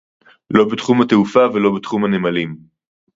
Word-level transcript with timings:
לא 0.53 0.65
בתחום 0.71 1.01
התעופה, 1.01 1.39
לא 1.53 1.75
בתחום 1.75 2.05
הנמלים 2.05 2.57